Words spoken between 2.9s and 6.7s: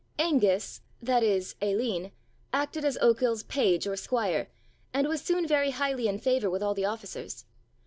Ochil's page or squire and was soon very highly in favour with